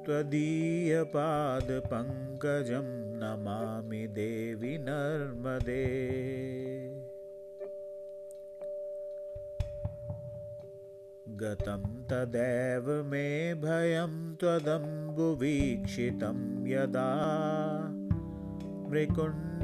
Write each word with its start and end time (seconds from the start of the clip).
त्वदीयपादपङ्कजं 0.06 2.88
नमामि 3.22 4.08
देवि 4.08 4.78
नर्मदे। 4.82 5.86
गतं 11.42 11.84
तदेव 12.12 13.04
मे 13.12 13.54
भयं 13.54 14.36
त्वदम्बुवीक्षितं 14.36 16.38
यदा 16.68 17.10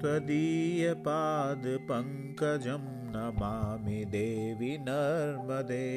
त्वदीयपादपङ्कजं 0.00 2.84
नमामि 3.14 4.04
देवि 4.04 4.76
नर्मदे। 4.80 5.88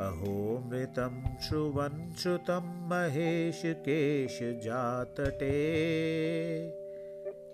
अहो 0.00 0.62
मृतं 0.66 1.38
श्रुवन् 1.38 2.14
श्रुतं 2.14 2.88
महेशकेशजातटे। 2.88 5.52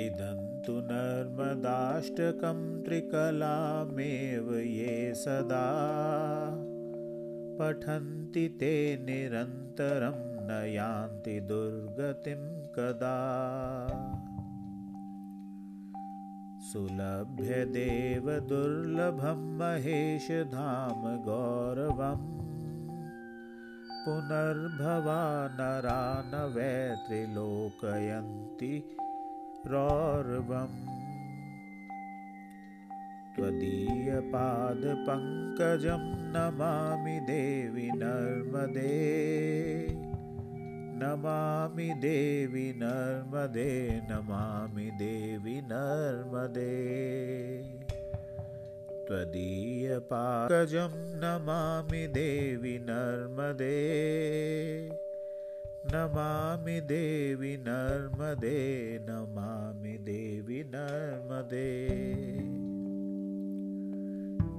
इदं 0.00 0.40
तु 0.66 0.72
नर्मदाष्टकं 0.90 2.60
त्रिकलामेव 2.84 4.50
ये 4.58 4.96
सदा 5.14 5.66
पठन्ति 7.60 8.46
ते 8.60 8.74
निरन्तरं 9.02 10.18
न 10.48 10.62
यान्ति 10.70 11.38
दुर्गतिं 11.50 12.42
कदा। 12.76 13.16
सुलभ्य 16.70 17.64
दुर्लभं 18.50 19.40
महेशधाम 19.58 21.02
गौरवम् 21.28 22.28
पुनर्भवा 24.02 25.22
नरा 25.56 26.02
न 26.26 26.42
वै 26.54 26.72
त्रिलोकयन्ति 27.06 28.72
रौर्वम् 29.66 30.86
त्वदीयपादपङ्कजं 33.36 36.34
नमामि 36.34 37.20
देवि 37.20 37.90
नर्मदे। 37.94 38.96
नमामि 41.02 41.94
देवि 41.94 42.74
नर्मदे 42.76 44.00
नमामि 44.10 44.82
देवि 44.82 45.60
नर्मदे। 45.64 46.76
त्वदीयपाकजं 49.08 50.90
नमामि 50.94 52.06
देवि 52.06 52.78
नर्मदे 52.82 53.80
नमामि 55.94 56.80
देवि 56.80 57.56
नर्मदे 57.68 58.58
नमामि 59.08 59.94
देवि 59.98 60.64
नर्मदे। 60.74 61.70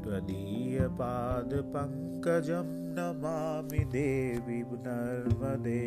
त्वदीयपादपङ्कजं 0.03 2.67
नमामि 2.97 3.77
देवि 3.77 4.59
नर्मदे 4.87 5.85